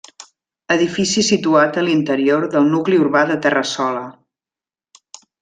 [0.75, 4.03] Edifici situat a l'interior del nucli urbà de Terrassola.